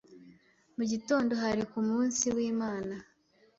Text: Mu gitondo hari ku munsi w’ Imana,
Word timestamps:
Mu 0.75 0.83
gitondo 0.91 1.31
hari 1.43 1.63
ku 1.71 1.79
munsi 1.89 2.25
w’ 2.35 2.37
Imana, 2.51 2.95